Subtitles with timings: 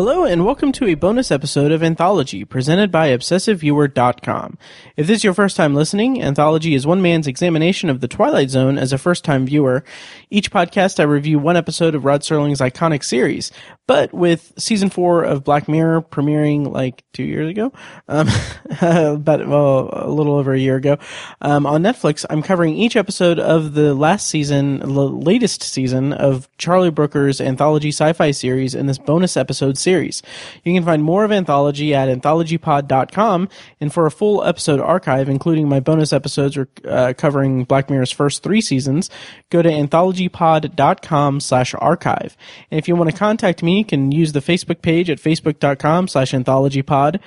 [0.00, 4.56] Hello and welcome to a bonus episode of Anthology presented by ObsessiveViewer.com.
[4.96, 8.48] If this is your first time listening, Anthology is one man's examination of the Twilight
[8.48, 9.84] Zone as a first time viewer.
[10.30, 13.52] Each podcast I review one episode of Rod Serling's iconic series,
[13.86, 17.70] but with season four of Black Mirror premiering like two years ago,
[18.08, 18.26] um,
[18.80, 20.96] well, a little over a year ago,
[21.42, 26.48] um, on Netflix, I'm covering each episode of the last season, the latest season of
[26.56, 29.89] Charlie Brooker's anthology sci-fi series in this bonus episode series.
[30.64, 33.48] You can find more of Anthology at anthologypod.com,
[33.80, 38.42] and for a full episode archive, including my bonus episodes uh, covering Black Mirror's first
[38.42, 39.10] three seasons,
[39.50, 42.36] go to anthologypod.com slash archive.
[42.70, 46.08] And if you want to contact me, you can use the Facebook page at facebook.com
[46.08, 47.20] slash anthologypod,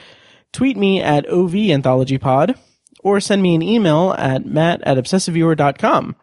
[0.51, 2.57] tweet me at ovanthologypod,
[3.03, 6.15] or send me an email at matt at obsessiveviewer.com.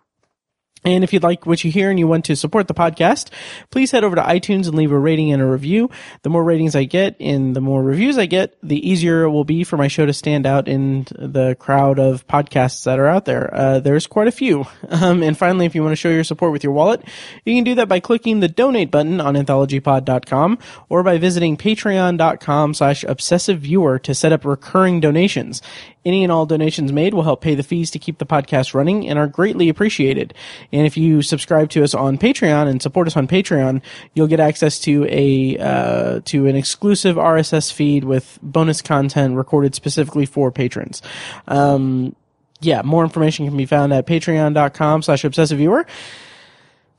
[0.85, 3.31] And if you'd like what you hear and you want to support the podcast,
[3.71, 5.91] please head over to iTunes and leave a rating and a review.
[6.23, 9.45] The more ratings I get and the more reviews I get, the easier it will
[9.45, 13.27] be for my show to stand out in the crowd of podcasts that are out
[13.27, 13.55] there.
[13.55, 14.67] Uh, there's quite a few.
[14.91, 17.03] Um, and finally, if you want to show your support with your wallet,
[17.45, 22.75] you can do that by clicking the donate button on anthologypod.com or by visiting patreon.com
[22.75, 25.63] slash obsessive viewer to set up recurring donations.
[26.05, 29.09] Any and all donations made will help pay the fees to keep the podcast running
[29.09, 30.35] and are greatly appreciated.
[30.73, 33.83] And if you subscribe to us on Patreon and support us on Patreon,
[34.15, 39.75] you'll get access to a uh, to an exclusive RSS feed with bonus content recorded
[39.75, 41.03] specifically for patrons.
[41.49, 42.17] Um,
[42.61, 45.87] yeah, more information can be found at patreon.com slash obsessive viewer.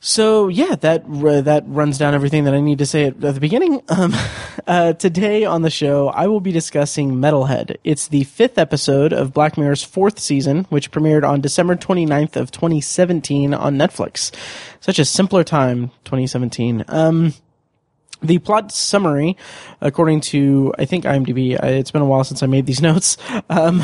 [0.03, 3.35] So yeah, that uh, that runs down everything that I need to say at, at
[3.35, 3.81] the beginning.
[3.91, 4.16] Um,
[4.66, 7.75] uh, today on the show, I will be discussing Metalhead.
[7.84, 12.51] It's the fifth episode of Black Mirror's fourth season, which premiered on December 29th of
[12.51, 14.34] 2017 on Netflix.
[14.79, 16.85] Such a simpler time, 2017.
[16.88, 17.33] Um,
[18.23, 19.38] the plot summary,
[19.81, 23.18] according to I think IMDb, it's been a while since I made these notes.
[23.50, 23.83] Um,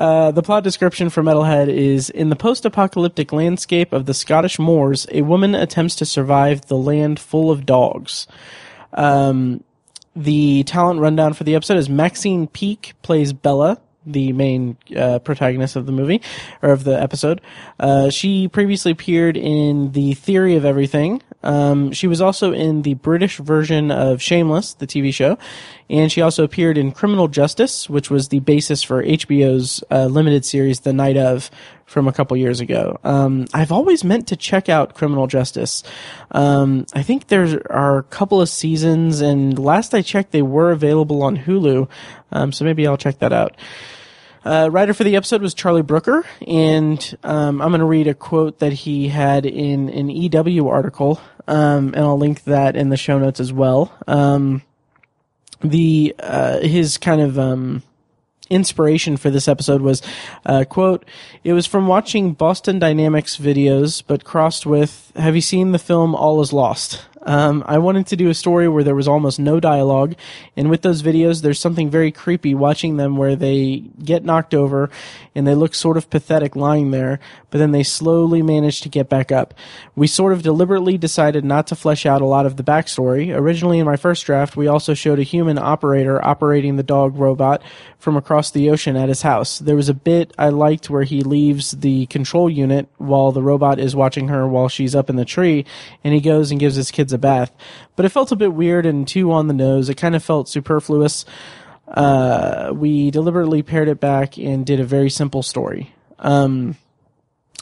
[0.00, 4.58] uh, the plot description for Metalhead is In the post apocalyptic landscape of the Scottish
[4.58, 8.26] moors, a woman attempts to survive the land full of dogs.
[8.94, 9.62] Um,
[10.16, 15.76] the talent rundown for the episode is Maxine Peake plays Bella, the main uh, protagonist
[15.76, 16.22] of the movie
[16.62, 17.40] or of the episode.
[17.78, 21.22] Uh, she previously appeared in The Theory of Everything.
[21.42, 25.38] Um, she was also in the British version of Shameless, the TV show,
[25.88, 30.44] and she also appeared in Criminal Justice, which was the basis for HBO's uh, limited
[30.44, 31.50] series The Night of
[31.86, 33.00] from a couple years ago.
[33.02, 35.82] Um, I've always meant to check out Criminal Justice.
[36.30, 40.70] Um, I think there are a couple of seasons, and last I checked, they were
[40.70, 41.88] available on Hulu.
[42.30, 43.56] Um, so maybe I'll check that out.
[44.44, 48.14] Uh, writer for the episode was Charlie Brooker, and um, I'm going to read a
[48.14, 52.96] quote that he had in an EW article, um, and I'll link that in the
[52.96, 53.92] show notes as well.
[54.06, 54.62] Um,
[55.60, 57.82] the uh, his kind of um,
[58.50, 60.02] inspiration for this episode was,
[60.44, 61.04] uh, quote,
[61.44, 66.14] it was from watching Boston Dynamics videos, but crossed with, have you seen the film
[66.14, 67.04] All is Lost?
[67.22, 70.14] Um, I wanted to do a story where there was almost no dialogue,
[70.56, 74.90] and with those videos, there's something very creepy watching them where they get knocked over
[75.34, 77.20] and they look sort of pathetic lying there,
[77.50, 79.54] but then they slowly manage to get back up.
[79.94, 83.34] We sort of deliberately decided not to flesh out a lot of the backstory.
[83.34, 87.62] Originally, in my first draft, we also showed a human operator operating the dog robot
[87.98, 89.58] from across the ocean at his house.
[89.58, 93.78] There was a bit I liked where he leaves the control unit while the robot
[93.78, 95.64] is watching her while she's up in the tree,
[96.02, 97.52] and he goes and gives his kids a bath.
[97.96, 99.88] But it felt a bit weird and too on the nose.
[99.88, 101.24] It kind of felt superfluous.
[101.86, 105.92] Uh, we deliberately pared it back and did a very simple story.
[106.18, 106.76] Um,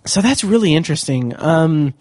[0.05, 1.35] so that's really interesting.
[1.39, 1.95] Um,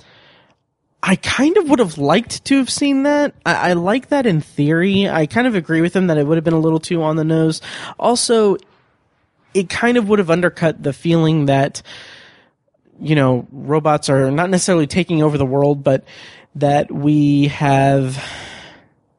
[1.02, 3.34] I kind of would have liked to have seen that.
[3.46, 5.08] I, I, like that in theory.
[5.08, 7.16] I kind of agree with him that it would have been a little too on
[7.16, 7.62] the nose.
[8.00, 8.58] Also,
[9.54, 11.82] it kind of would have undercut the feeling that,
[13.02, 16.04] you know, robots are not necessarily taking over the world, but
[16.56, 18.24] that we have,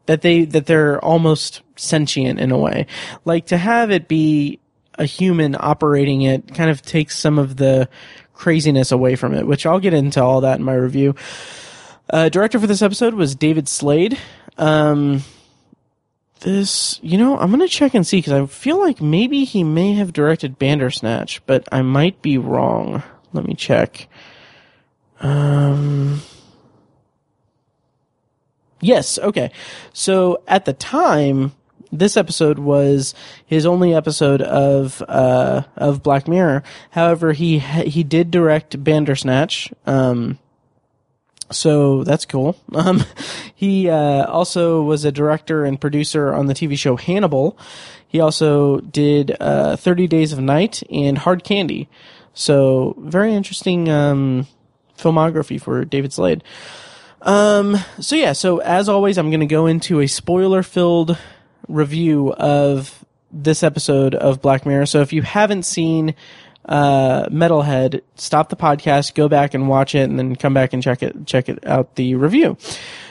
[0.06, 2.86] that they, that they're almost sentient in a way.
[3.24, 4.58] Like to have it be
[4.98, 7.88] a human operating it kind of takes some of the
[8.34, 11.14] craziness away from it, which I'll get into all that in my review.
[12.10, 14.18] Uh, director for this episode was David Slade.
[14.56, 15.22] Um,
[16.40, 19.94] this, you know, I'm gonna check and see because I feel like maybe he may
[19.94, 23.02] have directed Bandersnatch, but I might be wrong.
[23.32, 24.08] Let me check.
[25.20, 26.20] Um,
[28.80, 29.50] yes, okay.
[29.92, 31.52] So at the time,
[31.90, 33.14] this episode was
[33.44, 36.62] his only episode of uh, of Black Mirror.
[36.90, 39.72] However, he he did direct Bandersnatch.
[39.86, 40.38] Um,
[41.50, 42.56] So that's cool.
[42.74, 43.04] Um,
[43.54, 47.58] he uh, also was a director and producer on the TV show Hannibal.
[48.06, 51.88] He also did uh, 30 Days of Night and Hard Candy.
[52.38, 54.46] So very interesting um,
[54.96, 56.44] filmography for David Slade.
[57.20, 61.18] Um, so yeah, so as always, I'm going to go into a spoiler-filled
[61.66, 64.86] review of this episode of Black Mirror.
[64.86, 66.14] So if you haven't seen
[66.64, 70.80] uh, Metalhead, stop the podcast, go back and watch it, and then come back and
[70.80, 72.56] check it check it out the review.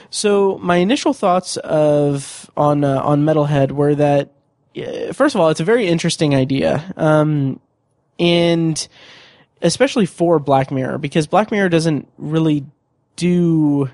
[0.09, 4.31] So my initial thoughts of on uh, on Metalhead were that
[4.77, 7.59] uh, first of all, it's a very interesting idea, um,
[8.17, 8.87] and
[9.61, 12.65] especially for Black Mirror because Black Mirror doesn't really
[13.15, 13.89] do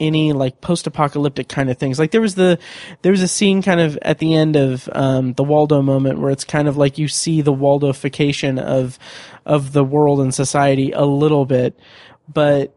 [0.00, 1.98] any like post-apocalyptic kind of things.
[1.98, 2.58] Like there was the
[3.02, 6.30] there was a scene kind of at the end of um, the Waldo moment where
[6.30, 8.98] it's kind of like you see the Waldofication of
[9.44, 11.78] of the world and society a little bit,
[12.32, 12.74] but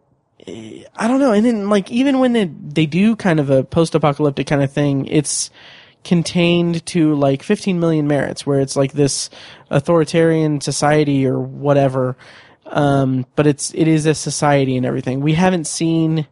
[0.47, 1.31] eh, I don't know.
[1.31, 5.05] And then like even when they they do kind of a post-apocalyptic kind of thing,
[5.05, 5.51] it's
[6.03, 9.29] contained to like 15 million merits where it's like this
[9.69, 12.17] authoritarian society or whatever
[12.65, 16.25] um, but it's it is a society and everything we haven't seen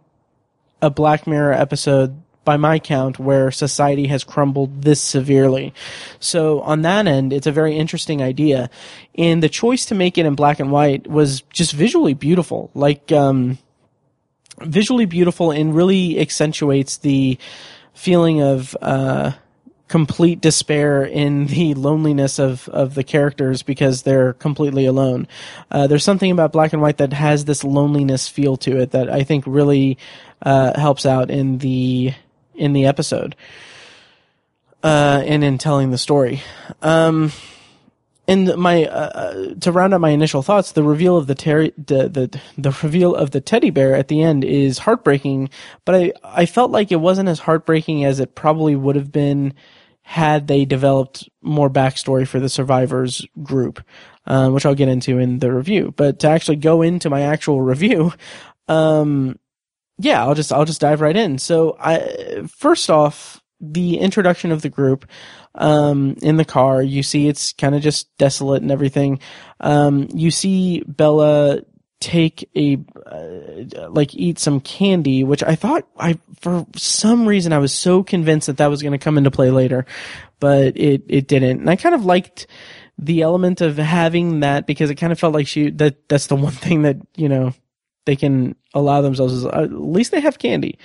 [0.81, 5.73] a Black Mirror episode by my count where society has crumbled this severely.
[6.19, 8.69] So on that end, it's a very interesting idea.
[9.15, 12.71] And the choice to make it in black and white was just visually beautiful.
[12.73, 13.59] Like, um,
[14.61, 17.37] visually beautiful and really accentuates the
[17.93, 19.33] feeling of, uh,
[19.89, 25.27] complete despair in the loneliness of, of the characters because they're completely alone.
[25.69, 29.09] Uh, there's something about black and white that has this loneliness feel to it that
[29.09, 29.97] I think really
[30.41, 32.13] uh, helps out in the
[32.55, 33.35] in the episode
[34.83, 36.41] uh, and in telling the story.
[36.81, 37.31] Um,
[38.27, 41.71] and my uh, uh, to round out my initial thoughts, the reveal of the, ter-
[41.77, 45.49] the the the reveal of the teddy bear at the end is heartbreaking,
[45.83, 49.55] but I I felt like it wasn't as heartbreaking as it probably would have been
[50.09, 53.79] had they developed more backstory for the survivors group,
[54.25, 55.93] um, which I'll get into in the review.
[55.95, 58.11] But to actually go into my actual review,
[58.67, 59.37] um,
[59.99, 61.37] yeah, I'll just I'll just dive right in.
[61.37, 65.05] So I first off, the introduction of the group
[65.53, 69.19] um, in the car, you see it's kind of just desolate and everything.
[69.59, 71.59] Um, you see Bella
[71.99, 77.57] take a uh, like eat some candy which i thought i for some reason i
[77.57, 79.85] was so convinced that that was going to come into play later
[80.39, 81.59] but it it didn't.
[81.59, 82.47] And i kind of liked
[82.97, 86.35] the element of having that because it kind of felt like she that that's the
[86.35, 87.53] one thing that you know
[88.05, 90.77] they can allow themselves is uh, at least they have candy.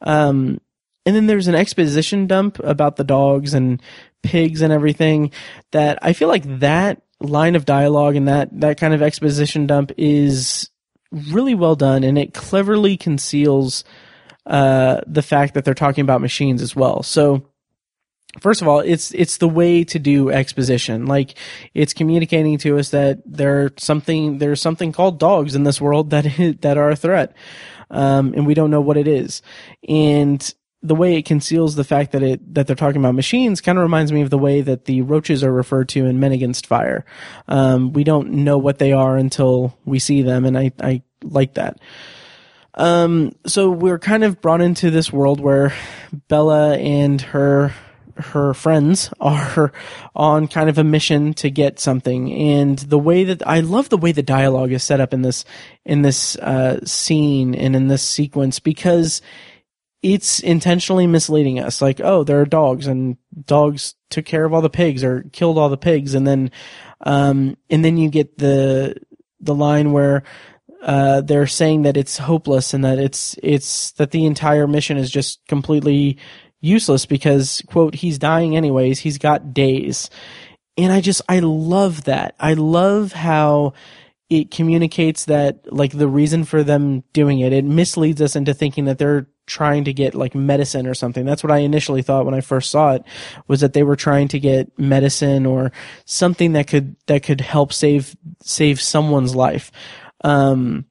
[0.00, 0.60] Um
[1.06, 3.82] and then there's an exposition dump about the dogs and
[4.22, 5.30] pigs and everything
[5.72, 9.92] that i feel like that line of dialogue and that that kind of exposition dump
[9.96, 10.70] is
[11.12, 13.84] really well done, and it cleverly conceals
[14.46, 17.02] uh, the fact that they're talking about machines as well.
[17.02, 17.48] So.
[18.40, 21.06] First of all, it's it's the way to do exposition.
[21.06, 21.38] Like
[21.72, 26.24] it's communicating to us that there's something there's something called dogs in this world that
[26.62, 27.36] that are a threat,
[27.92, 29.40] um, and we don't know what it is.
[29.88, 30.52] And
[30.84, 33.82] the way it conceals the fact that it that they're talking about machines kind of
[33.82, 37.04] reminds me of the way that the roaches are referred to in Men Against Fire.
[37.48, 41.54] Um, we don't know what they are until we see them, and I I like
[41.54, 41.80] that.
[42.74, 45.72] Um, so we're kind of brought into this world where
[46.28, 47.72] Bella and her
[48.16, 49.72] her friends are
[50.14, 53.96] on kind of a mission to get something and the way that I love the
[53.96, 55.44] way the dialogue is set up in this
[55.84, 59.20] in this uh, scene and in this sequence because
[60.04, 61.80] it's intentionally misleading us.
[61.80, 65.56] Like, oh, there are dogs and dogs took care of all the pigs or killed
[65.56, 66.14] all the pigs.
[66.14, 66.50] And then,
[67.00, 68.96] um, and then you get the,
[69.40, 70.22] the line where,
[70.82, 75.10] uh, they're saying that it's hopeless and that it's, it's that the entire mission is
[75.10, 76.18] just completely
[76.60, 78.98] useless because, quote, he's dying anyways.
[78.98, 80.10] He's got days.
[80.76, 82.34] And I just, I love that.
[82.38, 83.72] I love how,
[84.28, 88.86] it communicates that like the reason for them doing it it misleads us into thinking
[88.86, 91.24] that they're trying to get like medicine or something.
[91.24, 93.04] That's what I initially thought when I first saw it
[93.46, 95.72] was that they were trying to get medicine or
[96.04, 99.70] something that could that could help save save someone's life.
[100.22, 100.86] Um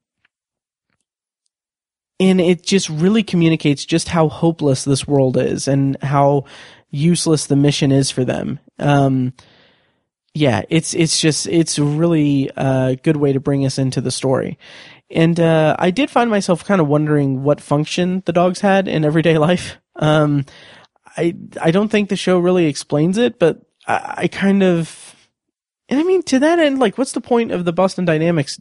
[2.19, 6.45] and it just really communicates just how hopeless this world is and how
[6.89, 8.60] useless the mission is for them.
[8.79, 9.33] Um
[10.36, 14.57] yeah, it's it's just it's really a good way to bring us into the story.
[15.13, 19.05] And uh, I did find myself kind of wondering what function the dogs had in
[19.05, 19.77] everyday life.
[19.96, 20.46] Um,
[21.15, 25.15] I I don't think the show really explains it, but I, I, kind of,
[25.88, 28.60] and I mean to that end, like, what's the point of the Boston Dynamics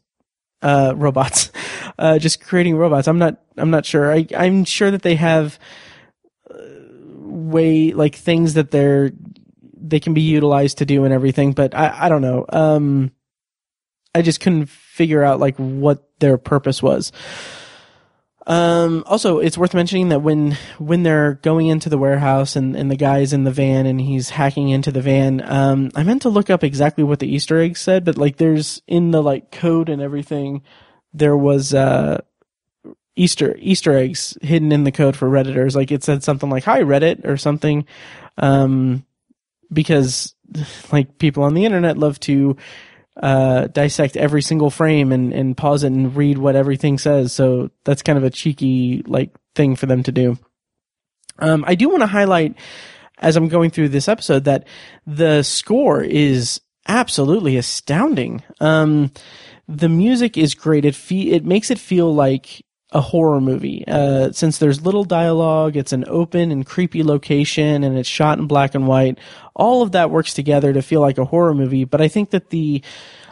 [0.63, 1.51] uh, robots?
[1.99, 3.07] Uh, just creating robots.
[3.07, 4.11] I'm not I'm not sure.
[4.11, 5.59] I I'm sure that they have
[6.51, 6.57] uh,
[7.19, 9.13] way like things that they're
[9.77, 12.47] they can be utilized to do and everything, but I I don't know.
[12.49, 13.13] Um,
[14.15, 17.13] I just couldn't figure out like what their purpose was.
[18.47, 22.91] Um, also, it's worth mentioning that when when they're going into the warehouse and, and
[22.91, 26.29] the guy's in the van and he's hacking into the van, um, I meant to
[26.29, 29.89] look up exactly what the Easter egg said, but like there's in the like code
[29.89, 30.63] and everything,
[31.15, 32.21] there was uh
[33.15, 35.77] Easter Easter eggs hidden in the code for redditors.
[35.77, 37.87] Like it said something like "Hi Reddit" or something,
[38.39, 39.07] um,
[39.73, 40.35] because
[40.91, 42.57] like people on the internet love to
[43.21, 47.33] uh, dissect every single frame and, and pause it and read what everything says.
[47.33, 50.39] So that's kind of a cheeky like thing for them to do.
[51.39, 52.57] Um, I do want to highlight
[53.19, 54.67] as I'm going through this episode that
[55.07, 58.43] the score is absolutely astounding.
[58.61, 59.13] Um,
[59.69, 60.85] the music is great.
[60.85, 63.85] It fe- it makes it feel like a horror movie.
[63.87, 68.47] Uh, since there's little dialogue, it's an open and creepy location, and it's shot in
[68.47, 69.19] black and white.
[69.55, 71.85] All of that works together to feel like a horror movie.
[71.85, 72.83] But I think that the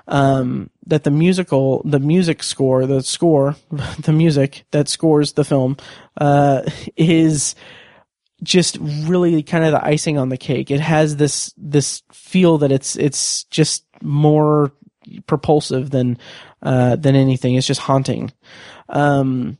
[0.09, 3.57] um, that the musical, the music score, the score,
[4.01, 5.77] the music that scores the film,
[6.21, 6.63] uh,
[6.97, 7.55] is
[8.43, 10.71] just really kind of the icing on the cake.
[10.71, 14.73] It has this this feel that it's it's just more
[15.27, 16.19] propulsive than
[16.63, 17.55] uh, than anything.
[17.55, 18.33] It's just haunting.
[18.89, 19.59] Um,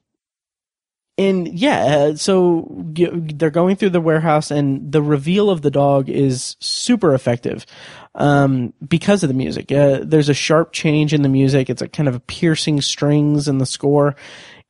[1.21, 6.09] and yeah, uh, so they're going through the warehouse, and the reveal of the dog
[6.09, 7.67] is super effective
[8.15, 9.71] um, because of the music.
[9.71, 11.69] Uh, there's a sharp change in the music.
[11.69, 14.17] It's a kind of a piercing strings in the score,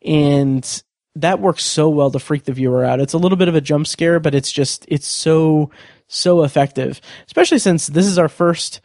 [0.05, 0.83] and
[1.15, 2.99] that works so well to freak the viewer out.
[2.99, 5.71] It's a little bit of a jump scare, but it's just it's so
[6.09, 8.81] so effective, especially since this is our first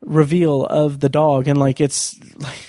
[0.00, 2.66] reveal of the dog, and like it's like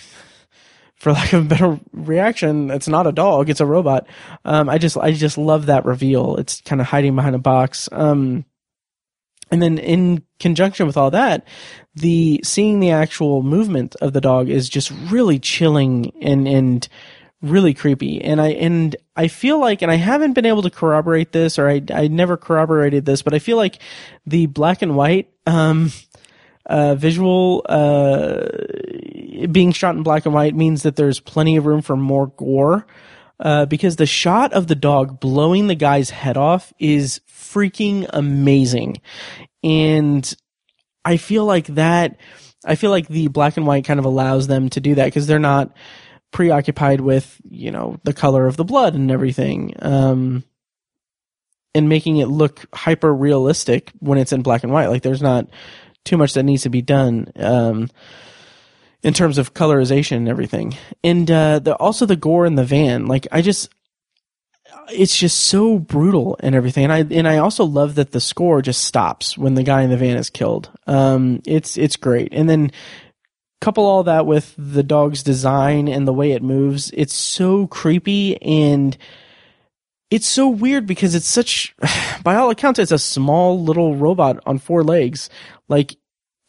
[1.01, 4.05] for lack of a better reaction, it's not a dog, it's a robot.
[4.45, 6.35] Um, I just, I just love that reveal.
[6.37, 7.89] It's kind of hiding behind a box.
[7.91, 8.45] Um,
[9.49, 11.47] and then in conjunction with all that,
[11.95, 16.87] the seeing the actual movement of the dog is just really chilling and, and
[17.41, 18.21] really creepy.
[18.21, 21.67] And I, and I feel like, and I haven't been able to corroborate this or
[21.67, 23.79] I, I never corroborated this, but I feel like
[24.27, 25.91] the black and white, um,
[26.71, 28.47] uh, visual uh,
[29.51, 32.87] being shot in black and white means that there's plenty of room for more gore.
[33.41, 39.01] Uh, because the shot of the dog blowing the guy's head off is freaking amazing.
[39.63, 40.31] And
[41.03, 42.17] I feel like that,
[42.63, 45.25] I feel like the black and white kind of allows them to do that because
[45.25, 45.75] they're not
[46.31, 49.73] preoccupied with, you know, the color of the blood and everything.
[49.81, 50.43] Um,
[51.73, 54.87] and making it look hyper realistic when it's in black and white.
[54.87, 55.47] Like there's not
[56.05, 57.89] too much that needs to be done um,
[59.03, 60.75] in terms of colorization and everything.
[61.03, 63.07] And uh, the, also the gore in the van.
[63.07, 63.69] Like I just,
[64.89, 66.83] it's just so brutal and everything.
[66.83, 69.89] And I and I also love that the score just stops when the guy in
[69.89, 70.69] the van is killed.
[70.87, 72.33] Um, it's it's great.
[72.33, 72.71] And then
[73.61, 76.91] couple all that with the dog's design and the way it moves.
[76.95, 78.97] It's so creepy and
[80.11, 81.73] it's so weird because it's such,
[82.23, 85.29] by all accounts, it's a small little robot on four legs.
[85.69, 85.95] Like,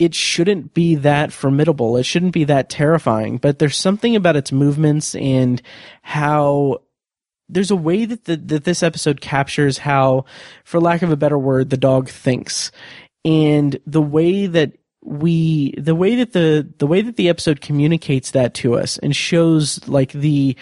[0.00, 1.96] it shouldn't be that formidable.
[1.96, 5.62] It shouldn't be that terrifying, but there's something about its movements and
[6.02, 6.82] how
[7.48, 10.24] there's a way that the, that this episode captures how,
[10.64, 12.72] for lack of a better word, the dog thinks.
[13.24, 14.72] And the way that
[15.04, 19.14] we, the way that the, the way that the episode communicates that to us and
[19.14, 20.56] shows like the,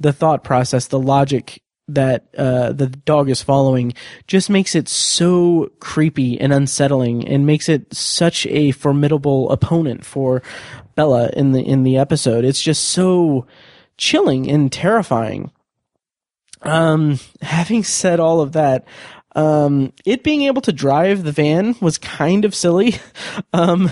[0.00, 1.62] the thought process, the logic
[1.94, 3.92] that uh, the dog is following
[4.26, 10.42] just makes it so creepy and unsettling and makes it such a formidable opponent for
[10.94, 12.44] Bella in the in the episode.
[12.44, 13.46] It's just so
[13.96, 15.50] chilling and terrifying.
[16.62, 18.84] Um, having said all of that,
[19.34, 22.96] um, it being able to drive the van was kind of silly.
[23.52, 23.90] um,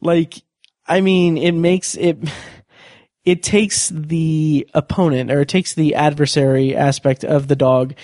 [0.00, 0.42] like,
[0.86, 2.18] I mean, it makes it
[3.24, 7.94] it takes the opponent or it takes the adversary aspect of the dog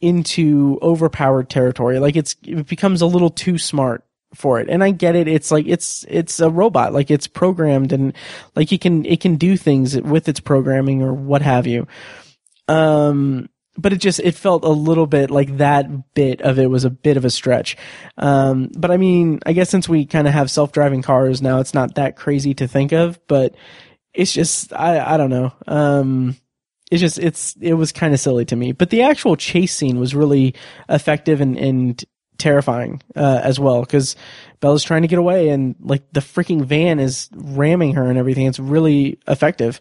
[0.00, 1.98] into overpowered territory.
[1.98, 4.68] Like it's it becomes a little too smart for it.
[4.68, 5.28] And I get it.
[5.28, 6.92] It's like it's it's a robot.
[6.92, 8.12] Like it's programmed and
[8.54, 11.86] like it can it can do things with its programming or what have you.
[12.68, 16.84] Um but it just it felt a little bit like that bit of it was
[16.84, 17.76] a bit of a stretch.
[18.16, 21.74] Um but I mean, I guess since we kind of have self-driving cars now, it's
[21.74, 23.54] not that crazy to think of, but
[24.18, 25.52] it's just I I don't know.
[25.68, 26.36] Um,
[26.90, 30.00] it's just it's it was kind of silly to me, but the actual chase scene
[30.00, 30.54] was really
[30.88, 32.04] effective and and
[32.36, 34.16] terrifying uh, as well because
[34.60, 38.46] Bella's trying to get away and like the freaking van is ramming her and everything.
[38.46, 39.80] It's really effective.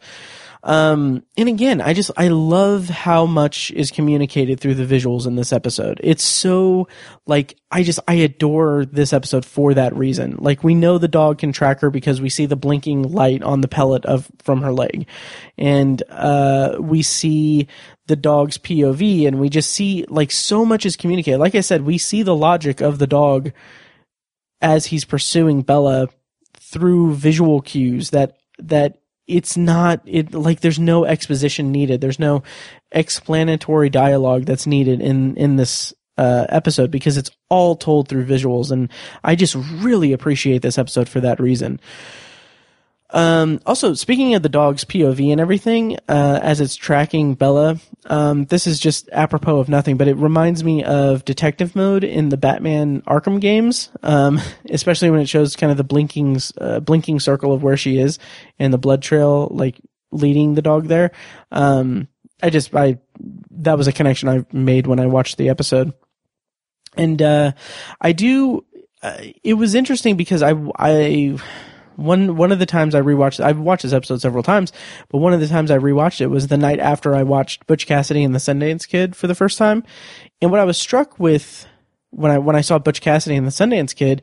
[0.64, 5.36] Um, and again, I just, I love how much is communicated through the visuals in
[5.36, 6.02] this episode.
[6.04, 6.88] It's so,
[7.26, 10.38] like, I just, I adore this episode for that reason.
[10.40, 13.62] Like, we know the dog can track her because we see the blinking light on
[13.62, 15.08] the pellet of, from her leg.
[15.58, 17.68] And, uh, we see
[18.08, 21.40] the dog's POV and we just see, like, so much is communicated.
[21.40, 23.52] Like I said, we see the logic of the dog
[24.60, 26.10] as he's pursuing Bella
[26.56, 32.02] through visual cues that, that it's not it like there's no exposition needed.
[32.02, 32.44] There's no
[32.92, 38.72] explanatory dialogue that's needed in in this uh, episode because it's all told through visuals,
[38.72, 38.90] and
[39.24, 41.80] I just really appreciate this episode for that reason.
[43.12, 48.46] Um, also, speaking of the dog's POV and everything, uh, as it's tracking Bella, um,
[48.46, 52.38] this is just apropos of nothing, but it reminds me of detective mode in the
[52.38, 57.54] Batman Arkham games, um, especially when it shows kind of the blinking, uh, blinking circle
[57.54, 58.20] of where she is
[58.60, 59.80] and the blood trail, like
[60.12, 61.12] leading the dog there.
[61.52, 62.10] Um,
[62.44, 63.00] I just, I,
[63.52, 65.94] that was a connection I made when I watched the episode.
[66.96, 67.54] And, uh,
[68.02, 68.66] I do,
[69.02, 71.38] uh, it was interesting because I, I,
[71.98, 74.72] one one of the times I rewatched I've watched this episode several times,
[75.10, 77.88] but one of the times I rewatched it was the night after I watched Butch
[77.88, 79.84] Cassidy and the Sundance Kid for the first time.
[80.42, 81.68] And what I was struck with
[82.12, 84.22] when I when I saw Butch Cassidy and the Sundance Kid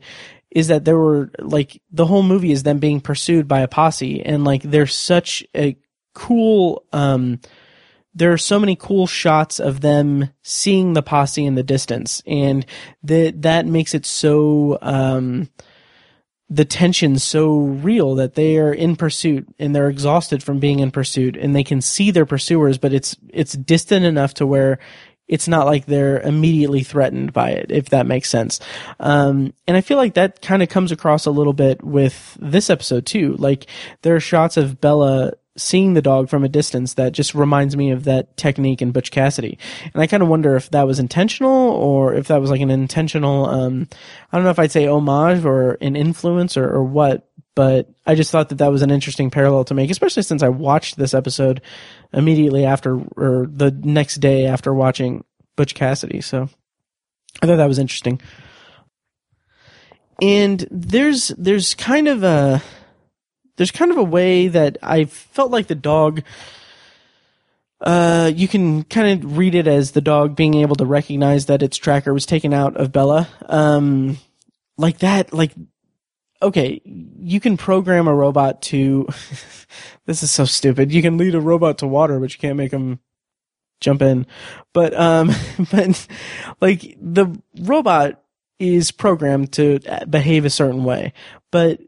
[0.51, 4.25] is that there were like the whole movie is them being pursued by a posse
[4.25, 5.77] and like there's such a
[6.13, 7.39] cool um
[8.17, 12.65] there are so many cool shots of them seeing the posse in the distance and
[13.03, 15.49] that that makes it so um
[16.49, 20.91] the tension so real that they are in pursuit and they're exhausted from being in
[20.91, 24.77] pursuit and they can see their pursuers, but it's, it's distant enough to where
[25.27, 28.59] it's not like they're immediately threatened by it, if that makes sense.
[28.99, 32.69] Um, and I feel like that kind of comes across a little bit with this
[32.69, 33.35] episode too.
[33.37, 33.65] Like
[34.03, 37.91] there are shots of Bella seeing the dog from a distance that just reminds me
[37.91, 39.57] of that technique in Butch Cassidy.
[39.93, 42.69] And I kind of wonder if that was intentional or if that was like an
[42.69, 43.87] intentional, um,
[44.31, 48.15] I don't know if I'd say homage or an influence or, or what, but I
[48.15, 51.13] just thought that that was an interesting parallel to make, especially since I watched this
[51.13, 51.61] episode
[52.11, 55.23] immediately after or the next day after watching
[55.55, 56.19] Butch Cassidy.
[56.19, 56.49] So
[57.41, 58.19] I thought that was interesting.
[60.21, 62.61] And there's, there's kind of a,
[63.57, 66.23] there's kind of a way that I felt like the dog.
[67.81, 71.61] Uh, you can kind of read it as the dog being able to recognize that
[71.61, 73.27] its tracker was taken out of Bella.
[73.47, 74.17] Um,
[74.77, 75.51] like that, like,
[76.41, 79.07] okay, you can program a robot to,
[80.05, 80.91] this is so stupid.
[80.91, 82.99] You can lead a robot to water, but you can't make them
[83.81, 84.25] jump in.
[84.73, 85.31] But, um,
[85.71, 86.07] but
[86.61, 88.21] like the robot
[88.59, 91.13] is programmed to behave a certain way,
[91.51, 91.79] but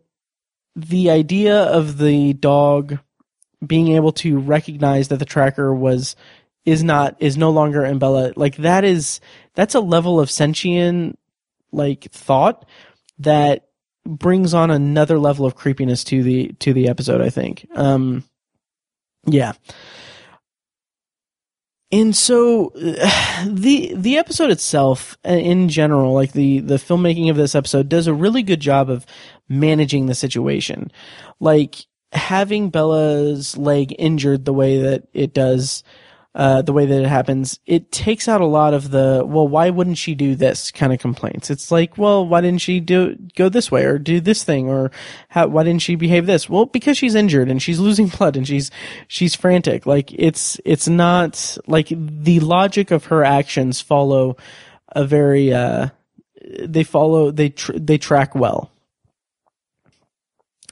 [0.77, 2.99] the idea of the dog
[3.65, 6.15] being able to recognize that the tracker was
[6.65, 9.19] is not is no longer in Bella like that is
[9.55, 11.17] that's a level of sentient
[11.71, 12.65] like thought
[13.17, 13.69] that
[14.05, 17.67] brings on another level of creepiness to the to the episode I think.
[17.73, 18.23] Um
[19.25, 19.53] yeah.
[21.91, 22.71] And so
[23.47, 28.05] the the episode itself uh, in general like the the filmmaking of this episode does
[28.05, 29.07] a really good job of
[29.49, 30.91] managing the situation
[31.39, 35.83] like having bella's leg injured the way that it does
[36.37, 39.71] uh, the way that it happens, it takes out a lot of the, well, why
[39.71, 41.49] wouldn't she do this kind of complaints?
[41.49, 44.91] It's like, well, why didn't she do, go this way or do this thing or
[45.29, 46.47] how, why didn't she behave this?
[46.47, 48.69] Well, because she's injured and she's losing blood and she's,
[49.07, 49.87] she's frantic.
[49.87, 54.37] Like it's, it's not like the logic of her actions follow
[54.89, 55.89] a very, uh,
[56.59, 58.71] they follow, they, tr- they track well.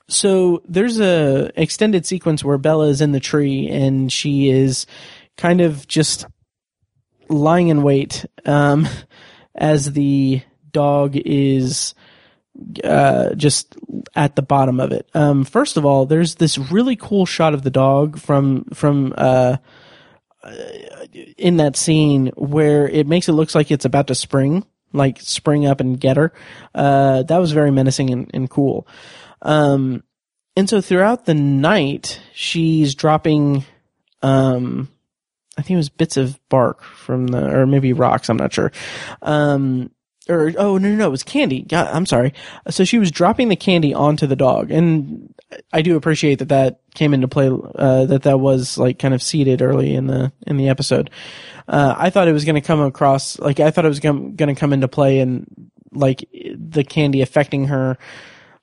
[0.08, 4.86] So there's a extended sequence where Bella is in the tree and she is,
[5.38, 6.26] kind of just
[7.28, 8.88] lying in wait um,
[9.56, 10.42] as the
[10.72, 11.96] dog is
[12.84, 13.76] uh, just
[14.16, 15.10] at the bottom of it.
[15.14, 19.58] Um, first of all, there's this really cool shot of the dog from from uh,
[21.38, 25.66] in that scene where it makes it looks like it's about to spring, like spring
[25.66, 26.32] up and get her.
[26.74, 28.88] Uh, that was very menacing and, and cool.
[29.42, 30.04] Um,
[30.56, 33.66] and so throughout the night, she's dropping
[34.22, 34.90] um,
[35.58, 38.30] I think it was bits of bark from the, or maybe rocks.
[38.30, 38.72] I'm not sure.
[39.22, 39.92] Um,
[40.28, 41.62] or oh no no no it was candy.
[41.62, 42.34] God, I'm sorry.
[42.72, 45.34] So she was dropping the candy onto the dog, and
[45.72, 47.48] I do appreciate that that came into play.
[47.48, 51.12] Uh, that that was like kind of seeded early in the in the episode.
[51.68, 54.36] Uh, I thought it was going to come across like I thought it was going
[54.36, 58.00] to come into play and like the candy affecting her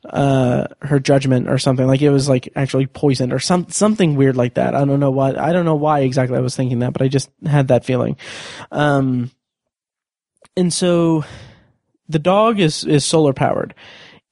[0.08, 1.86] uh, her judgment or something.
[1.86, 4.74] Like it was like actually poisoned or some something weird like that.
[4.74, 5.34] I don't know why.
[5.34, 8.16] I don't know why exactly I was thinking that, but I just had that feeling.
[8.70, 9.30] Um,
[10.56, 11.24] and so
[12.08, 13.74] the dog is is solar powered,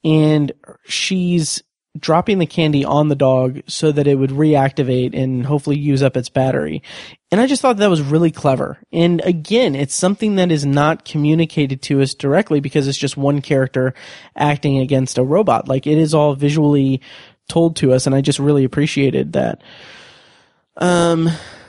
[0.04, 0.52] and
[0.84, 1.62] she's
[2.00, 6.16] dropping the candy on the dog so that it would reactivate and hopefully use up
[6.16, 6.82] its battery.
[7.30, 8.78] And I just thought that was really clever.
[8.92, 13.40] And again, it's something that is not communicated to us directly because it's just one
[13.40, 13.94] character
[14.34, 15.68] acting against a robot.
[15.68, 17.00] Like it is all visually
[17.48, 19.62] told to us and I just really appreciated that.
[20.76, 21.28] Um,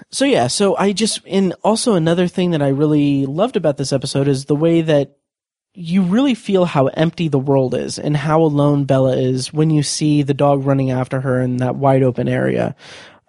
[0.09, 3.93] so yeah, so I just, and also another thing that I really loved about this
[3.93, 5.17] episode is the way that
[5.73, 9.83] you really feel how empty the world is and how alone Bella is when you
[9.83, 12.75] see the dog running after her in that wide open area.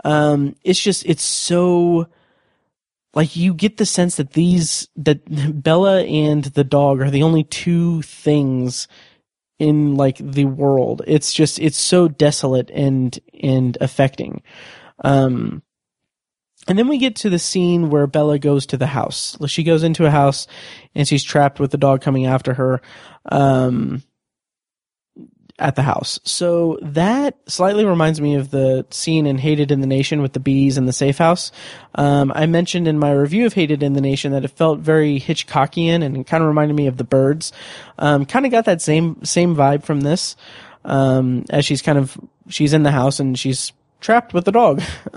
[0.04, 2.08] Um, it's just, it's so,
[3.14, 5.22] like you get the sense that these, that
[5.62, 8.88] Bella and the dog are the only two things
[9.60, 11.02] in like the world.
[11.06, 14.42] It's just, it's so desolate and, and affecting.
[15.04, 15.62] Um,
[16.68, 19.36] and then we get to the scene where Bella goes to the house.
[19.46, 20.46] She goes into a house
[20.94, 22.80] and she's trapped with the dog coming after her
[23.26, 24.02] um,
[25.58, 26.20] at the house.
[26.24, 30.40] So that slightly reminds me of the scene in Hated in the Nation with the
[30.40, 31.50] bees in the safe house.
[31.96, 35.18] Um, I mentioned in my review of Hated in the Nation that it felt very
[35.18, 37.52] Hitchcockian and kind of reminded me of the birds.
[37.98, 40.36] Um, kind of got that same same vibe from this.
[40.84, 42.16] Um, as she's kind of
[42.48, 44.82] she's in the house and she's trapped with the dog.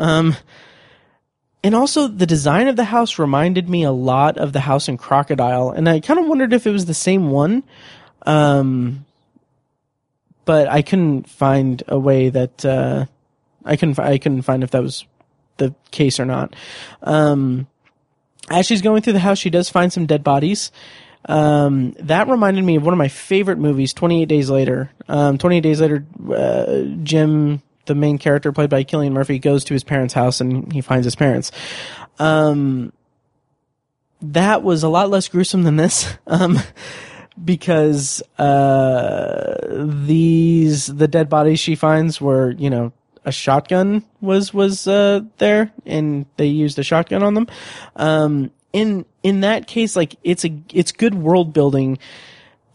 [1.65, 4.97] And also, the design of the house reminded me a lot of the house in
[4.97, 7.63] Crocodile, and I kind of wondered if it was the same one.
[8.21, 9.03] Um,
[10.45, 13.07] but I couldn't find a way that uh,
[13.65, 15.05] I couldn't I couldn't find if that was
[15.57, 16.55] the case or not.
[17.01, 17.65] Um,
[18.51, 20.71] as she's going through the house, she does find some dead bodies.
[21.27, 24.91] Um, that reminded me of one of my favorite movies, 28 Days Later.
[25.07, 29.73] Um, 28 Days Later, uh, Jim the main character played by Cillian Murphy goes to
[29.73, 31.51] his parents' house and he finds his parents.
[32.19, 32.93] Um,
[34.21, 36.13] that was a lot less gruesome than this.
[36.27, 36.59] Um,
[37.43, 39.57] because, uh,
[40.05, 42.93] these, the dead bodies she finds were, you know,
[43.25, 47.47] a shotgun was, was, uh, there and they used a shotgun on them.
[47.95, 51.99] Um, in, in that case, like, it's a, it's good world building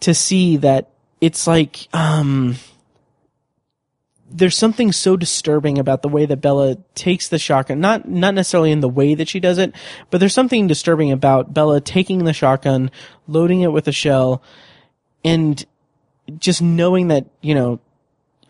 [0.00, 2.56] to see that it's like, um,
[4.30, 7.80] there's something so disturbing about the way that Bella takes the shotgun.
[7.80, 9.74] Not not necessarily in the way that she does it,
[10.10, 12.90] but there's something disturbing about Bella taking the shotgun,
[13.26, 14.42] loading it with a shell,
[15.24, 15.64] and
[16.38, 17.80] just knowing that you know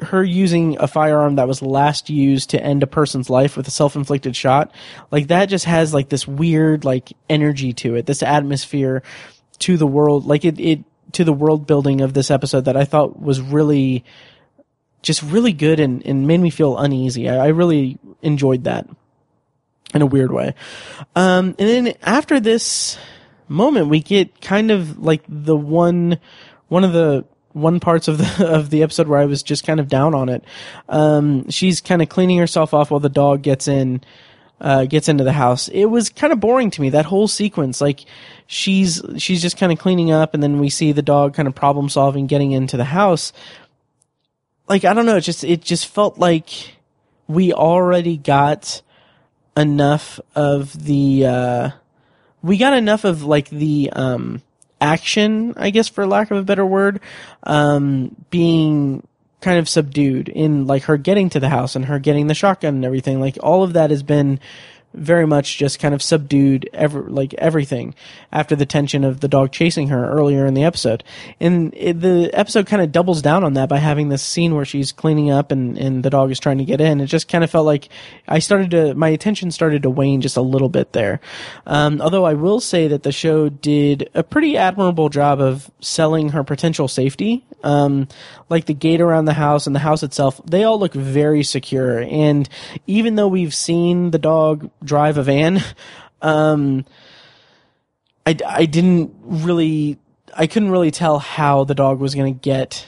[0.00, 3.70] her using a firearm that was last used to end a person's life with a
[3.70, 4.72] self-inflicted shot
[5.10, 9.02] like that just has like this weird like energy to it this atmosphere
[9.58, 12.84] to the world like it, it to the world building of this episode that i
[12.84, 14.02] thought was really
[15.02, 17.28] just really good and, and made me feel uneasy.
[17.28, 18.88] I, I really enjoyed that
[19.94, 20.54] in a weird way.
[21.16, 22.98] Um, and then after this
[23.48, 26.18] moment, we get kind of like the one,
[26.68, 29.80] one of the one parts of the of the episode where I was just kind
[29.80, 30.44] of down on it.
[30.88, 34.02] Um, she's kind of cleaning herself off while the dog gets in,
[34.60, 35.68] uh, gets into the house.
[35.68, 37.80] It was kind of boring to me that whole sequence.
[37.80, 38.04] Like
[38.46, 41.54] she's she's just kind of cleaning up, and then we see the dog kind of
[41.54, 43.32] problem solving, getting into the house
[44.70, 46.76] like I don't know, it just it just felt like
[47.26, 48.82] we already got
[49.56, 51.70] enough of the uh
[52.40, 54.42] we got enough of like the um
[54.80, 57.00] action, I guess for lack of a better word,
[57.42, 59.04] um being
[59.40, 62.76] kind of subdued in like her getting to the house and her getting the shotgun
[62.76, 63.20] and everything.
[63.20, 64.38] Like all of that has been
[64.94, 67.94] very much just kind of subdued ever like everything
[68.32, 71.04] after the tension of the dog chasing her earlier in the episode.
[71.38, 74.64] And it, the episode kind of doubles down on that by having this scene where
[74.64, 77.00] she's cleaning up and, and the dog is trying to get in.
[77.00, 77.88] It just kind of felt like
[78.26, 81.20] i started to my attention started to wane just a little bit there.
[81.66, 86.30] Um, although i will say that the show did a pretty admirable job of selling
[86.30, 87.44] her potential safety.
[87.62, 88.08] Um,
[88.48, 92.00] like the gate around the house and the house itself they all look very secure.
[92.00, 92.48] And
[92.86, 95.62] even though we've seen the dog drive a van.
[96.22, 96.84] Um,
[98.26, 99.98] I, I didn't really,
[100.36, 102.86] I couldn't really tell how the dog was going to get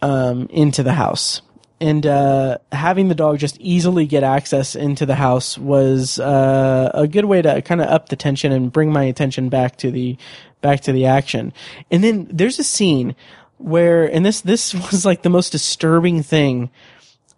[0.00, 1.42] um, into the house.
[1.80, 7.08] And uh, having the dog just easily get access into the house was uh, a
[7.08, 10.16] good way to kind of up the tension and bring my attention back to the
[10.60, 11.52] back to the action.
[11.90, 13.16] And then there's a scene
[13.58, 16.70] where, and this this was like the most disturbing thing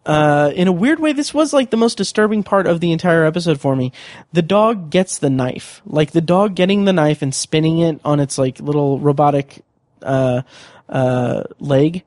[0.07, 3.25] uh, in a weird way, this was like the most disturbing part of the entire
[3.25, 3.93] episode for me.
[4.33, 8.21] The dog gets the knife, like the dog getting the knife and spinning it on
[8.21, 9.65] its like little robotic
[10.03, 10.43] uh,
[10.89, 12.03] uh, leg.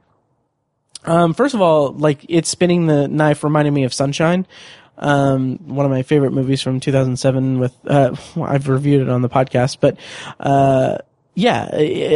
[1.05, 4.45] Um, first of all, like it spinning the knife reminded me of Sunshine.
[4.99, 9.29] Um, one of my favorite movies from 2007 with, uh, I've reviewed it on the
[9.29, 9.97] podcast, but,
[10.39, 10.97] uh,
[11.35, 11.69] yeah,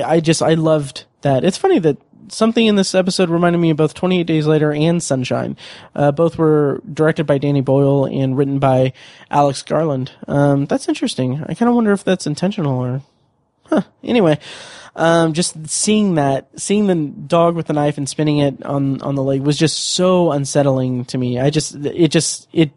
[0.04, 1.44] I just, I loved that.
[1.44, 1.98] It's funny that
[2.34, 5.58] something in this episode reminded me of both 28 Days Later and Sunshine.
[5.96, 8.94] Uh, both were directed by Danny Boyle and written by
[9.30, 10.12] Alex Garland.
[10.28, 11.44] Um, that's interesting.
[11.48, 13.02] I kind of wonder if that's intentional or,
[13.66, 13.82] huh.
[14.04, 14.40] Anyway,
[14.96, 19.16] um, just seeing that, seeing the dog with the knife and spinning it on, on
[19.16, 21.40] the leg was just so unsettling to me.
[21.40, 22.72] I just, it just, it,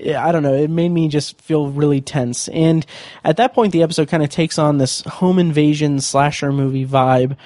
[0.00, 2.48] I don't know, it made me just feel really tense.
[2.48, 2.84] And
[3.24, 7.36] at that point, the episode kind of takes on this home invasion slasher movie vibe,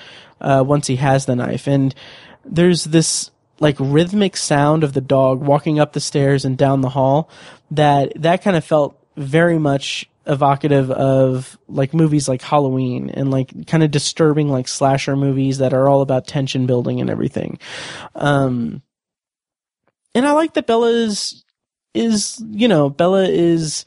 [0.40, 1.66] uh, once he has the knife.
[1.66, 1.94] And
[2.44, 6.88] there's this, like rhythmic sound of the dog walking up the stairs and down the
[6.88, 7.30] hall
[7.70, 13.66] that, that kind of felt very much evocative of like movies like Halloween and like
[13.66, 17.58] kind of disturbing like slasher movies that are all about tension building and everything.
[18.14, 18.82] Um,
[20.14, 20.90] and I like that Bella
[21.94, 23.84] is, you know, Bella is,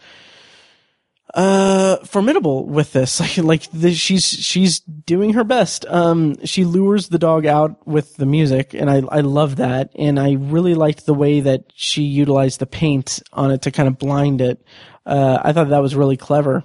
[1.34, 3.20] uh, formidable with this.
[3.38, 5.86] Like, like the, she's, she's doing her best.
[5.86, 9.91] Um, she lures the dog out with the music and I, I love that.
[9.96, 13.88] And I really liked the way that she utilized the paint on it to kind
[13.88, 14.63] of blind it.
[15.06, 16.63] Uh, I thought that was really clever.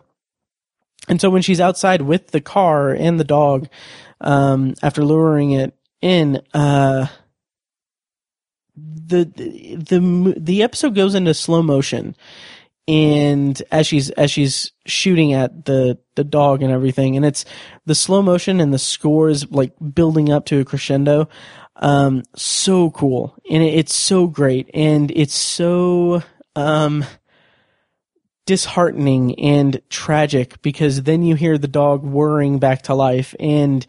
[1.08, 3.68] And so when she's outside with the car and the dog,
[4.20, 7.06] um, after luring it in, uh,
[8.74, 12.16] the, the, the episode goes into slow motion
[12.88, 17.44] and as she's as she's shooting at the the dog and everything and it's
[17.86, 21.28] the slow motion and the score is like building up to a crescendo
[21.76, 26.22] um so cool and it, it's so great and it's so
[26.56, 27.04] um
[28.46, 33.86] disheartening and tragic because then you hear the dog whirring back to life and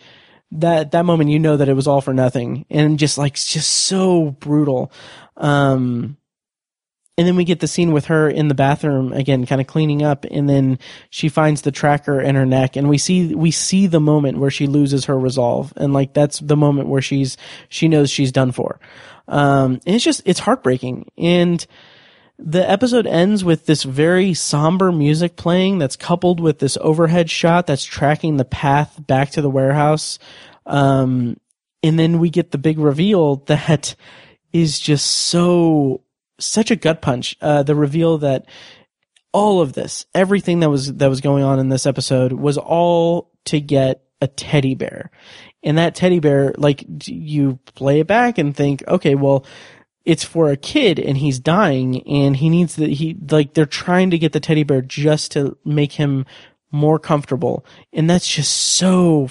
[0.60, 3.70] that that moment you know that it was all for nothing and just like just
[3.70, 4.92] so brutal.
[5.38, 6.18] Um
[7.16, 10.02] and then we get the scene with her in the bathroom again kind of cleaning
[10.02, 13.88] up and then she finds the tracker in her neck and we see we see
[13.88, 17.38] the moment where she loses her resolve and like that's the moment where she's
[17.70, 18.80] she knows she's done for.
[19.28, 21.12] Um and it's just it's heartbreaking.
[21.18, 21.66] And
[22.46, 27.68] the episode ends with this very somber music playing that's coupled with this overhead shot
[27.68, 30.20] that's tracking the path back to the warehouse
[30.66, 31.38] um
[31.82, 33.96] and then we get the big reveal that
[34.54, 36.02] is just so
[36.40, 37.36] such a gut punch.
[37.42, 38.46] Uh, the reveal that
[39.32, 43.32] all of this, everything that was that was going on in this episode, was all
[43.46, 45.12] to get a teddy bear,
[45.64, 49.46] and that teddy bear, like you play it back and think, okay, well,
[50.06, 54.10] it's for a kid and he's dying and he needs the he like they're trying
[54.12, 56.26] to get the teddy bear just to make him
[56.72, 59.30] more comfortable, and that's just so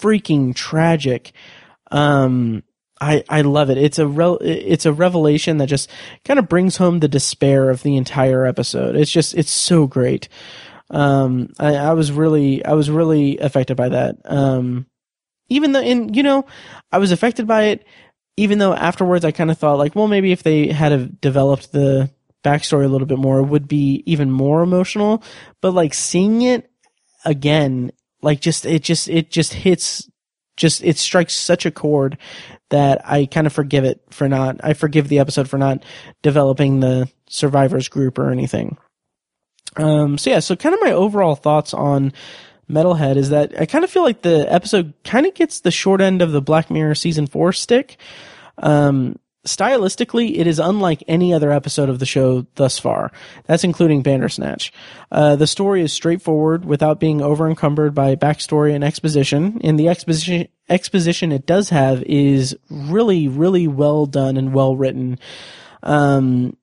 [0.00, 1.32] freaking tragic.
[1.90, 2.62] Um,
[3.00, 3.76] I, I love it.
[3.76, 5.90] It's a re- it's a revelation that just
[6.24, 8.96] kind of brings home the despair of the entire episode.
[8.96, 10.28] It's just it's so great.
[10.88, 14.16] Um, I, I was really I was really affected by that.
[14.24, 14.86] Um,
[15.48, 16.46] even though, and you know,
[16.90, 17.86] I was affected by it.
[18.36, 22.10] Even though afterwards I kind of thought like, well, maybe if they had developed the
[22.44, 25.22] backstory a little bit more, it would be even more emotional.
[25.60, 26.70] But like seeing it
[27.24, 30.08] again, like just it just it just hits
[30.56, 32.18] just it strikes such a chord
[32.70, 35.84] that I kind of forgive it for not I forgive the episode for not
[36.22, 38.78] developing the survivors group or anything.
[39.76, 42.12] Um so yeah, so kind of my overall thoughts on
[42.70, 46.00] Metalhead is that I kind of feel like the episode kind of gets the short
[46.00, 47.96] end of the Black Mirror season 4 stick.
[48.58, 53.12] Um stylistically, it is unlike any other episode of the show thus far.
[53.44, 54.72] That's including Bandersnatch.
[55.10, 59.60] Uh, the story is straightforward without being over encumbered by backstory and exposition.
[59.62, 65.18] And the exposition exposition it does have is really, really well done and well written.
[65.82, 66.56] Um,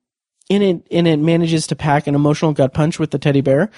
[0.50, 3.70] and it and it manages to pack an emotional gut punch with the teddy bear.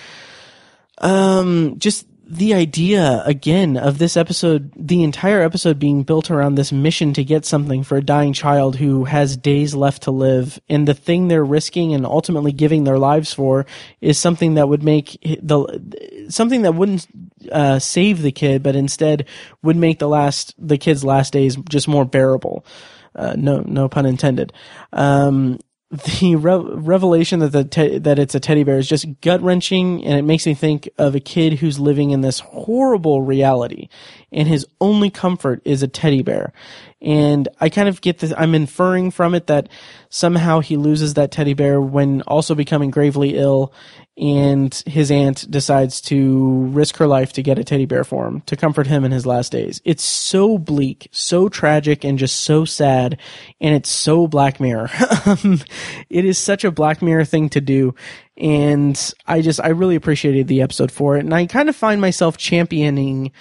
[0.98, 6.72] Um, just the idea again of this episode, the entire episode being built around this
[6.72, 10.88] mission to get something for a dying child who has days left to live, and
[10.88, 13.64] the thing they're risking and ultimately giving their lives for
[14.00, 17.06] is something that would make the something that wouldn't
[17.52, 19.26] uh, save the kid, but instead
[19.62, 22.66] would make the last the kid's last days just more bearable.
[23.14, 24.52] Uh, no, no pun intended.
[24.92, 25.58] Um,
[26.04, 30.04] the re- revelation that the te- that it's a teddy bear is just gut wrenching,
[30.04, 33.88] and it makes me think of a kid who's living in this horrible reality,
[34.32, 36.52] and his only comfort is a teddy bear,
[37.00, 39.68] And I kind of get this, I'm inferring from it that
[40.09, 43.72] somehow he loses that teddy bear when also becoming gravely ill
[44.18, 48.40] and his aunt decides to risk her life to get a teddy bear for him
[48.42, 49.83] to comfort him in his last days.
[49.85, 53.18] It's so bleak, so tragic, and just so sad,
[53.61, 54.90] and it's so Black Mirror.
[56.09, 57.94] it is such a Black Mirror thing to do,
[58.38, 62.00] and I just I really appreciated the episode for it, and I kind of find
[62.00, 63.33] myself championing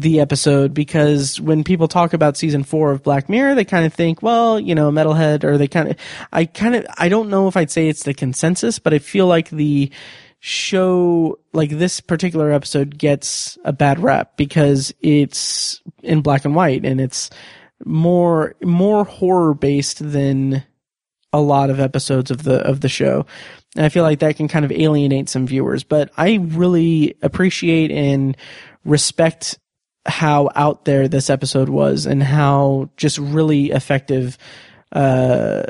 [0.00, 3.94] the episode because when people talk about season four of Black Mirror, they kind of
[3.94, 5.96] think, well, you know, metalhead, or they kind of,
[6.32, 9.26] I kind of, I don't know if I'd say it's the consensus, but I feel
[9.26, 9.90] like the
[10.38, 16.84] show, like this particular episode gets a bad rap because it's in black and white
[16.84, 17.30] and it's
[17.84, 20.62] more, more horror based than
[21.32, 23.24] a lot of episodes of the, of the show.
[23.76, 27.90] And I feel like that can kind of alienate some viewers, but I really appreciate
[27.90, 28.36] and
[28.84, 29.58] respect
[30.06, 34.38] how out there this episode was and how just really effective
[34.92, 35.62] uh,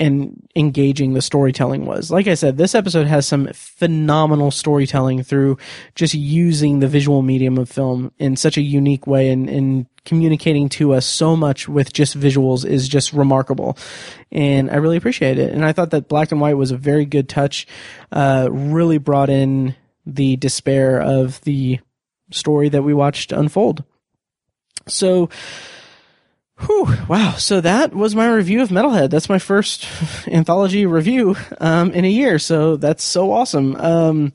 [0.00, 2.10] and engaging the storytelling was.
[2.10, 5.56] Like I said, this episode has some phenomenal storytelling through
[5.94, 10.68] just using the visual medium of film in such a unique way and, and communicating
[10.70, 13.78] to us so much with just visuals is just remarkable.
[14.32, 15.52] And I really appreciate it.
[15.52, 17.66] And I thought that black and white was a very good touch,
[18.10, 21.78] uh, really brought in the despair of the
[22.34, 23.84] story that we watched unfold.
[24.86, 25.30] So,
[26.60, 27.34] whew, wow.
[27.38, 29.10] So that was my review of Metalhead.
[29.10, 29.86] That's my first
[30.28, 32.38] anthology review um, in a year.
[32.38, 33.76] So that's so awesome.
[33.76, 34.32] Um,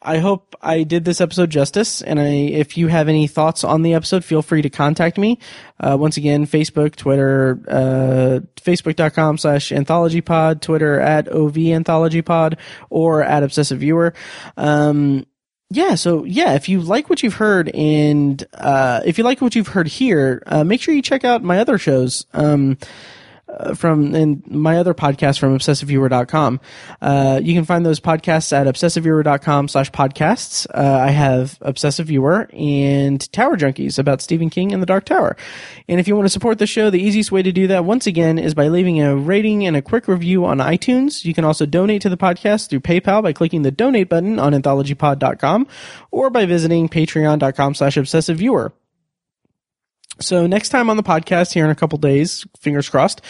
[0.00, 2.02] I hope I did this episode justice.
[2.02, 5.38] And I, if you have any thoughts on the episode, feel free to contact me.
[5.80, 12.58] Uh, once again, Facebook, Twitter, uh, facebook.com slash anthologypod, Twitter at OV anthologypod,
[12.90, 14.14] or at obsessive viewer.
[14.56, 15.26] Um,
[15.70, 19.54] yeah, so yeah, if you like what you've heard and uh, if you like what
[19.54, 22.24] you've heard here, uh, make sure you check out my other shows.
[22.32, 22.78] Um,
[23.48, 26.60] uh, from and my other podcast from obsessiveviewer.com.
[27.00, 30.66] Uh, you can find those podcasts at obsessiveviewer.com slash podcasts.
[30.72, 35.36] Uh, I have Obsessive Viewer and Tower Junkies about Stephen King and the Dark Tower.
[35.88, 38.06] And if you want to support the show, the easiest way to do that, once
[38.06, 41.24] again, is by leaving a rating and a quick review on iTunes.
[41.24, 44.52] You can also donate to the podcast through PayPal by clicking the donate button on
[44.52, 45.66] anthologypod.com
[46.10, 48.72] or by visiting patreon.com slash obsessiveviewer.
[50.20, 53.20] So next time on the podcast here in a couple days, fingers crossed,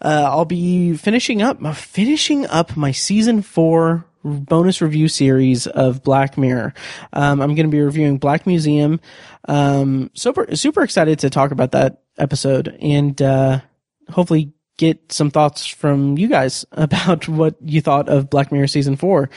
[0.00, 6.02] uh, I'll be finishing up, uh, finishing up my season four bonus review series of
[6.02, 6.74] Black Mirror.
[7.12, 9.00] Um, I'm going to be reviewing Black Museum.
[9.46, 13.60] Um, super, super excited to talk about that episode and, uh,
[14.08, 18.96] hopefully get some thoughts from you guys about what you thought of Black Mirror season
[18.96, 19.30] four,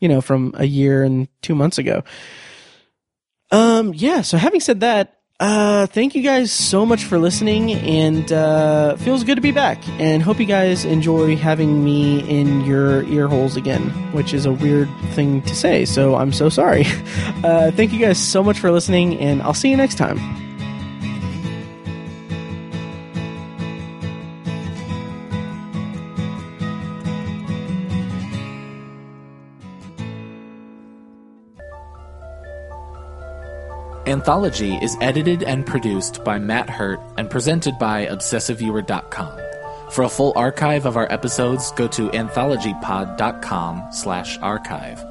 [0.00, 2.02] you know, from a year and two months ago.
[3.50, 4.22] Um, yeah.
[4.22, 9.22] So having said that, uh, thank you guys so much for listening, and uh, feels
[9.22, 9.78] good to be back.
[10.00, 14.52] And hope you guys enjoy having me in your ear holes again, which is a
[14.52, 15.84] weird thing to say.
[15.84, 16.84] So I'm so sorry.
[17.44, 20.47] Uh, thank you guys so much for listening, and I'll see you next time.
[34.08, 39.38] Anthology is edited and produced by Matt Hurt and presented by ObsessiveViewer.com.
[39.90, 45.04] For a full archive of our episodes, go to anthologypod.com slash archive.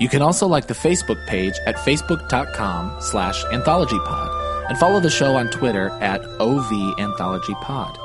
[0.00, 5.36] You can also like the Facebook page at facebook.com slash anthologypod and follow the show
[5.36, 7.96] on Twitter at OVAnthologyPod.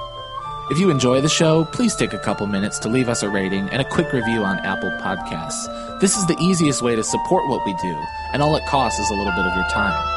[0.69, 3.69] If you enjoy the show, please take a couple minutes to leave us a rating
[3.69, 5.99] and a quick review on Apple Podcasts.
[5.99, 7.97] This is the easiest way to support what we do,
[8.33, 10.16] and all it costs is a little bit of your time.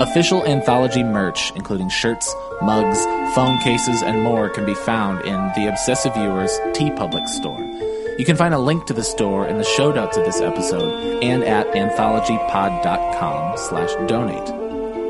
[0.00, 5.68] Official anthology merch, including shirts, mugs, phone cases, and more, can be found in the
[5.68, 7.60] Obsessive Viewers T TeePublic store.
[8.18, 11.22] You can find a link to the store in the show notes of this episode
[11.22, 14.50] and at anthologypod.com slash donate.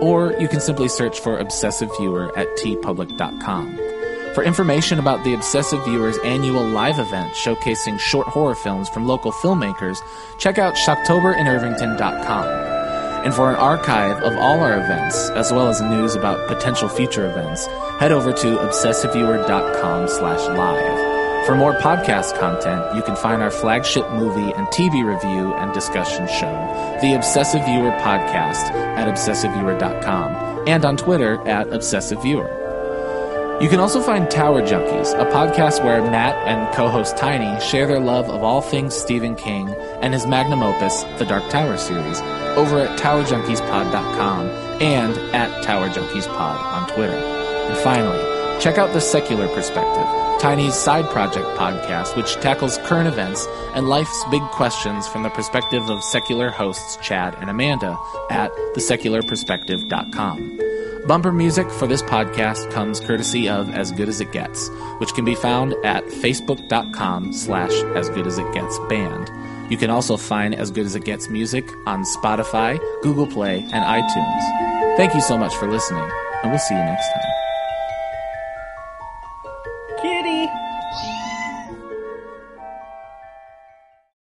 [0.03, 3.77] Or you can simply search for Obsessive Viewer at teepublic.com.
[4.35, 9.31] For information about the Obsessive Viewers annual live event showcasing short horror films from local
[9.31, 9.99] filmmakers,
[10.39, 12.82] check out shocktoberinirvington.com.
[13.25, 17.29] And for an archive of all our events, as well as news about potential future
[17.29, 17.67] events,
[18.01, 21.47] head over to obsessiveviewer.com slash live.
[21.47, 26.29] For more podcast content, you can find our flagship movie and TV review and discussion
[26.29, 32.63] show, The Obsessive Viewer Podcast, at obsessiveviewer.com and on Twitter at obsessiveviewer.
[33.61, 38.01] You can also find Tower Junkies, a podcast where Matt and co-host Tiny share their
[38.01, 39.69] love of all things Stephen King
[40.01, 42.21] and his magnum opus, the Dark Tower series,
[42.57, 44.47] over at towerjunkiespod.com
[44.81, 47.15] and at towerjunkiespod on Twitter.
[47.15, 48.19] And finally,
[48.61, 50.07] check out The Secular Perspective,
[50.41, 55.89] Tiny's side project podcast, which tackles current events and life's big questions from the perspective
[55.89, 57.97] of secular hosts Chad and Amanda
[58.31, 60.61] at thesecularperspective.com.
[61.07, 65.25] Bumper music for this podcast comes courtesy of As Good As It Gets, which can
[65.25, 69.29] be found at facebook.com slash as good as it gets band.
[69.71, 73.73] You can also find As Good As It Gets music on Spotify, Google Play, and
[73.73, 74.97] iTunes.
[74.97, 76.09] Thank you so much for listening,
[76.43, 77.32] and we'll see you next time.